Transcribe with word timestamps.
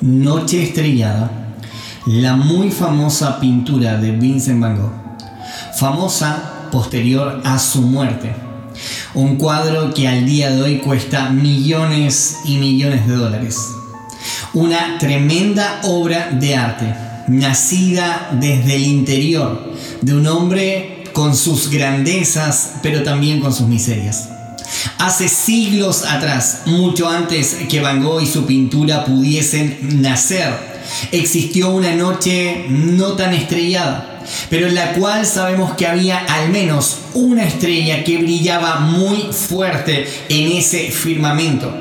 Noche 0.00 0.62
estrellada, 0.62 1.30
la 2.06 2.34
muy 2.34 2.70
famosa 2.70 3.38
pintura 3.38 3.98
de 3.98 4.12
Vincent 4.12 4.58
Van 4.58 4.74
Gogh, 4.74 4.92
famosa 5.76 6.68
posterior 6.72 7.42
a 7.44 7.58
su 7.58 7.82
muerte. 7.82 8.34
Un 9.12 9.36
cuadro 9.36 9.92
que 9.92 10.08
al 10.08 10.24
día 10.24 10.52
de 10.52 10.62
hoy 10.62 10.78
cuesta 10.78 11.28
millones 11.28 12.38
y 12.46 12.56
millones 12.56 13.06
de 13.06 13.14
dólares. 13.14 13.58
Una 14.54 14.96
tremenda 14.98 15.80
obra 15.82 16.30
de 16.30 16.56
arte, 16.56 16.94
nacida 17.28 18.30
desde 18.40 18.76
el 18.76 18.84
interior 18.84 19.74
de 20.00 20.14
un 20.14 20.26
hombre 20.28 21.04
con 21.12 21.36
sus 21.36 21.68
grandezas, 21.68 22.76
pero 22.82 23.02
también 23.02 23.40
con 23.42 23.52
sus 23.52 23.68
miserias. 23.68 24.30
Hace 24.98 25.28
siglos 25.28 26.04
atrás, 26.04 26.62
mucho 26.66 27.08
antes 27.08 27.56
que 27.68 27.80
Van 27.80 28.02
Gogh 28.02 28.22
y 28.22 28.26
su 28.26 28.46
pintura 28.46 29.04
pudiesen 29.04 30.00
nacer, 30.00 30.54
existió 31.12 31.70
una 31.70 31.94
noche 31.94 32.66
no 32.68 33.14
tan 33.14 33.34
estrellada, 33.34 34.22
pero 34.48 34.68
en 34.68 34.74
la 34.74 34.92
cual 34.92 35.26
sabemos 35.26 35.74
que 35.74 35.86
había 35.86 36.18
al 36.18 36.50
menos 36.50 36.98
una 37.14 37.44
estrella 37.44 38.04
que 38.04 38.18
brillaba 38.18 38.80
muy 38.80 39.28
fuerte 39.32 40.06
en 40.28 40.52
ese 40.52 40.90
firmamento. 40.90 41.72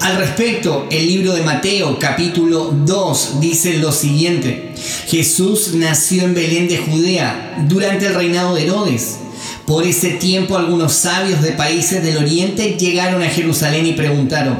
Al 0.00 0.16
respecto, 0.16 0.86
el 0.90 1.06
libro 1.06 1.34
de 1.34 1.42
Mateo 1.42 1.98
capítulo 1.98 2.72
2 2.72 3.40
dice 3.40 3.74
lo 3.74 3.92
siguiente. 3.92 4.72
Jesús 5.06 5.74
nació 5.74 6.24
en 6.24 6.34
Belén 6.34 6.68
de 6.68 6.78
Judea 6.78 7.64
durante 7.68 8.06
el 8.06 8.14
reinado 8.14 8.54
de 8.54 8.64
Herodes 8.64 9.18
por 9.66 9.84
ese 9.84 10.10
tiempo 10.10 10.56
algunos 10.56 10.92
sabios 10.92 11.42
de 11.42 11.52
países 11.52 12.02
del 12.02 12.18
oriente 12.18 12.76
llegaron 12.78 13.22
a 13.22 13.28
Jerusalén 13.28 13.86
y 13.86 13.92
preguntaron, 13.92 14.58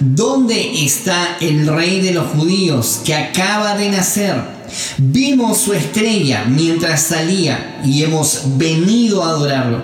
¿dónde 0.00 0.84
está 0.84 1.36
el 1.40 1.66
rey 1.66 2.00
de 2.00 2.12
los 2.12 2.28
judíos 2.32 3.00
que 3.04 3.14
acaba 3.14 3.76
de 3.76 3.90
nacer? 3.90 4.36
Vimos 4.98 5.58
su 5.58 5.72
estrella 5.72 6.44
mientras 6.44 7.02
salía 7.02 7.80
y 7.84 8.02
hemos 8.02 8.58
venido 8.58 9.24
a 9.24 9.30
adorarlo. 9.30 9.82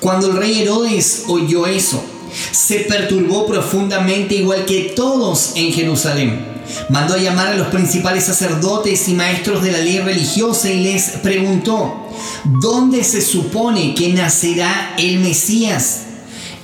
Cuando 0.00 0.28
el 0.28 0.36
rey 0.36 0.62
Herodes 0.62 1.24
oyó 1.28 1.66
eso, 1.66 2.04
se 2.52 2.80
perturbó 2.80 3.46
profundamente 3.46 4.36
igual 4.36 4.64
que 4.64 4.92
todos 4.94 5.52
en 5.56 5.72
Jerusalén. 5.72 6.55
Mandó 6.88 7.14
a 7.14 7.18
llamar 7.18 7.48
a 7.48 7.56
los 7.56 7.68
principales 7.68 8.24
sacerdotes 8.24 9.08
y 9.08 9.14
maestros 9.14 9.62
de 9.62 9.72
la 9.72 9.78
ley 9.78 9.98
religiosa 10.00 10.70
y 10.70 10.82
les 10.82 11.10
preguntó, 11.22 12.10
¿Dónde 12.44 13.04
se 13.04 13.20
supone 13.20 13.94
que 13.94 14.12
nacerá 14.12 14.94
el 14.98 15.20
Mesías? 15.20 16.02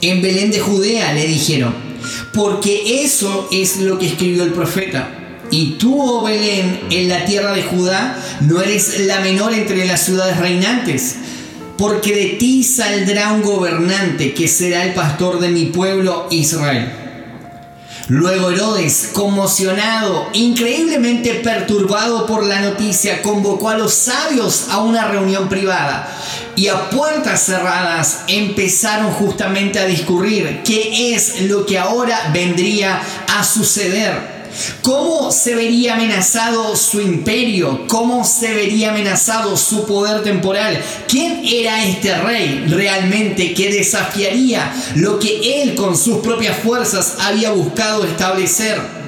En 0.00 0.22
Belén 0.22 0.50
de 0.50 0.61
Judea, 0.61 1.12
le 1.12 1.27
dijeron, 1.27 1.75
porque 2.33 3.05
eso 3.05 3.48
es 3.53 3.78
lo 3.78 3.98
que 3.98 4.06
escribió 4.06 4.42
el 4.44 4.53
profeta. 4.53 5.19
Y 5.50 5.72
tú, 5.72 6.00
oh 6.00 6.25
Belén, 6.25 6.81
en 6.91 7.09
la 7.09 7.25
tierra 7.25 7.53
de 7.53 7.62
Judá, 7.62 8.19
no 8.41 8.62
eres 8.62 9.00
la 9.00 9.20
menor 9.20 9.53
entre 9.53 9.84
las 9.87 10.05
ciudades 10.05 10.39
reinantes, 10.39 11.16
porque 11.77 12.14
de 12.14 12.27
ti 12.39 12.64
saldrá 12.64 13.33
un 13.33 13.42
gobernante 13.42 14.34
que 14.34 14.48
será 14.48 14.84
el 14.84 14.94
pastor 14.94 15.41
de 15.41 15.50
mi 15.50 15.66
pueblo 15.66 16.27
Israel. 16.31 17.02
Luego 18.08 18.50
Herodes, 18.50 19.10
conmocionado, 19.12 20.28
increíblemente 20.32 21.34
perturbado 21.34 22.26
por 22.26 22.44
la 22.44 22.60
noticia, 22.60 23.22
convocó 23.22 23.70
a 23.70 23.78
los 23.78 23.94
sabios 23.94 24.66
a 24.70 24.78
una 24.78 25.06
reunión 25.08 25.48
privada 25.48 26.08
y 26.56 26.68
a 26.68 26.90
puertas 26.90 27.46
cerradas 27.46 28.24
empezaron 28.26 29.12
justamente 29.12 29.78
a 29.78 29.86
discurrir 29.86 30.62
qué 30.64 31.14
es 31.14 31.42
lo 31.42 31.64
que 31.64 31.78
ahora 31.78 32.30
vendría 32.32 33.00
a 33.28 33.44
suceder. 33.44 34.41
¿Cómo 34.82 35.32
se 35.32 35.54
vería 35.54 35.94
amenazado 35.94 36.76
su 36.76 37.00
imperio? 37.00 37.87
¿Cómo 37.88 38.25
se 38.25 38.53
vería 38.53 38.91
amenazado 38.91 39.56
su 39.56 39.87
poder 39.87 40.22
temporal? 40.22 40.78
¿Quién 41.09 41.43
era 41.44 41.84
este 41.84 42.15
rey 42.19 42.66
realmente 42.69 43.54
que 43.54 43.72
desafiaría 43.72 44.72
lo 44.97 45.19
que 45.19 45.62
él 45.62 45.75
con 45.75 45.97
sus 45.97 46.19
propias 46.19 46.59
fuerzas 46.59 47.16
había 47.21 47.53
buscado 47.53 48.04
establecer? 48.04 49.03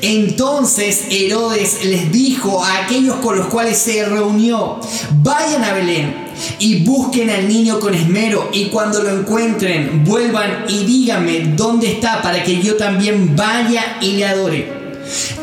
Entonces 0.00 1.04
Herodes 1.10 1.84
les 1.84 2.10
dijo 2.10 2.62
a 2.64 2.78
aquellos 2.78 3.16
con 3.16 3.36
los 3.36 3.46
cuales 3.46 3.78
se 3.78 4.04
reunió, 4.04 4.80
vayan 5.22 5.64
a 5.64 5.72
Belén 5.72 6.14
y 6.58 6.84
busquen 6.84 7.30
al 7.30 7.48
niño 7.48 7.78
con 7.78 7.94
esmero 7.94 8.50
y 8.52 8.66
cuando 8.66 9.02
lo 9.02 9.10
encuentren 9.10 10.04
vuelvan 10.04 10.64
y 10.68 10.84
díganme 10.84 11.54
dónde 11.56 11.92
está 11.92 12.20
para 12.20 12.42
que 12.42 12.60
yo 12.60 12.76
también 12.76 13.36
vaya 13.36 13.98
y 14.00 14.12
le 14.12 14.26
adore. 14.26 14.81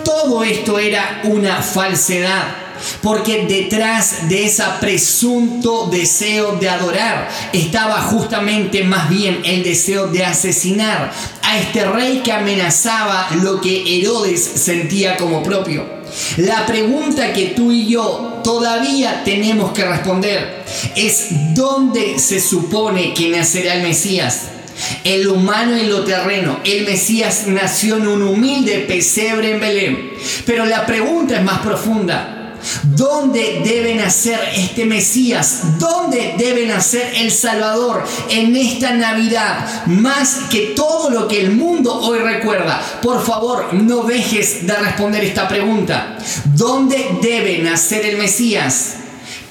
Todo 0.04 0.44
esto 0.44 0.80
era 0.80 1.22
una 1.26 1.62
falsedad. 1.62 2.70
Porque 3.02 3.46
detrás 3.46 4.30
de 4.30 4.46
ese 4.46 4.64
presunto 4.80 5.90
deseo 5.92 6.54
de 6.54 6.70
adorar 6.70 7.30
estaba 7.52 8.02
justamente 8.04 8.84
más 8.84 9.10
bien 9.10 9.42
el 9.44 9.64
deseo 9.64 10.08
de 10.08 10.24
asesinar 10.24 11.12
a 11.44 11.60
este 11.60 11.86
rey 11.86 12.22
que 12.24 12.32
amenazaba 12.32 13.30
lo 13.42 13.60
que 13.60 14.00
Herodes 14.00 14.42
sentía 14.42 15.18
como 15.18 15.44
propio. 15.44 16.00
La 16.38 16.66
pregunta 16.66 17.34
que 17.34 17.48
tú 17.48 17.72
y 17.72 17.88
yo 17.88 18.40
todavía 18.44 19.24
tenemos 19.24 19.72
que 19.74 19.86
responder 19.86 20.64
es 20.96 21.28
¿dónde 21.54 22.18
se 22.18 22.40
supone 22.40 23.14
que 23.14 23.30
nacerá 23.30 23.76
el 23.76 23.84
Mesías? 23.84 24.59
En 25.04 25.24
lo 25.24 25.34
humano 25.34 25.78
y 25.78 25.82
en 25.82 25.90
lo 25.90 26.04
terreno. 26.04 26.60
El 26.64 26.86
Mesías 26.86 27.48
nació 27.48 27.98
en 27.98 28.08
un 28.08 28.22
humilde 28.22 28.86
pesebre 28.88 29.52
en 29.52 29.60
Belén. 29.60 30.12
Pero 30.46 30.66
la 30.66 30.86
pregunta 30.86 31.38
es 31.38 31.44
más 31.44 31.60
profunda. 31.60 32.36
¿Dónde 32.84 33.62
debe 33.64 33.96
nacer 33.96 34.40
este 34.56 34.86
Mesías? 34.86 35.80
¿Dónde 35.80 36.36
debe 36.38 36.66
nacer 36.66 37.14
el 37.16 37.32
Salvador 37.32 38.04
en 38.30 38.56
esta 38.56 38.94
Navidad? 38.94 39.86
Más 39.86 40.42
que 40.50 40.74
todo 40.76 41.10
lo 41.10 41.28
que 41.28 41.40
el 41.40 41.52
mundo 41.52 41.94
hoy 41.94 42.20
recuerda. 42.20 42.82
Por 43.02 43.24
favor, 43.24 43.74
no 43.74 44.04
dejes 44.04 44.68
de 44.68 44.76
responder 44.76 45.24
esta 45.24 45.48
pregunta. 45.48 46.18
¿Dónde 46.56 47.18
debe 47.22 47.60
nacer 47.60 48.06
el 48.06 48.18
Mesías? 48.18 48.96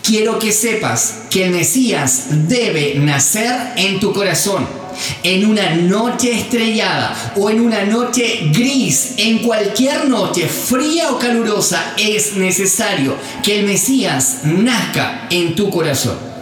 Quiero 0.03 0.38
que 0.38 0.53
sepas 0.53 1.22
que 1.31 1.44
el 1.44 1.50
Mesías 1.50 2.27
debe 2.49 2.94
nacer 2.97 3.72
en 3.77 4.00
tu 4.00 4.12
corazón 4.12 4.88
en 5.23 5.47
una 5.47 5.75
noche 5.75 6.33
estrellada 6.33 7.33
o 7.37 7.51
en 7.51 7.61
una 7.61 7.85
noche 7.85 8.51
gris, 8.53 9.15
en 9.17 9.41
cualquier 9.41 10.09
noche 10.09 10.47
fría 10.49 11.11
o 11.11 11.19
calurosa, 11.19 11.95
es 11.97 12.35
necesario 12.37 13.17
que 13.43 13.61
el 13.61 13.67
Mesías 13.67 14.41
nazca 14.45 15.27
en 15.31 15.55
tu 15.55 15.71
corazón. 15.71 16.38